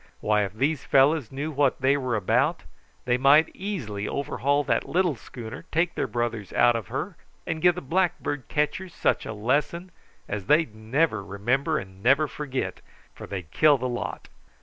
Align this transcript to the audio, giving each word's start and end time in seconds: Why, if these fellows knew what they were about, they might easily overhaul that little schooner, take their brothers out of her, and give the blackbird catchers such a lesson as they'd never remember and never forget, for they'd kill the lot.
Why, 0.19 0.43
if 0.45 0.53
these 0.55 0.83
fellows 0.83 1.31
knew 1.31 1.51
what 1.51 1.79
they 1.79 1.95
were 1.95 2.15
about, 2.15 2.63
they 3.05 3.19
might 3.19 3.51
easily 3.53 4.07
overhaul 4.07 4.63
that 4.63 4.89
little 4.89 5.15
schooner, 5.15 5.65
take 5.71 5.93
their 5.93 6.07
brothers 6.07 6.51
out 6.53 6.75
of 6.75 6.87
her, 6.87 7.17
and 7.45 7.61
give 7.61 7.75
the 7.75 7.81
blackbird 7.81 8.47
catchers 8.47 8.95
such 8.95 9.27
a 9.27 9.33
lesson 9.33 9.91
as 10.27 10.47
they'd 10.47 10.73
never 10.73 11.23
remember 11.23 11.77
and 11.77 12.01
never 12.01 12.27
forget, 12.27 12.81
for 13.13 13.27
they'd 13.27 13.51
kill 13.51 13.77
the 13.77 13.87
lot. 13.87 14.27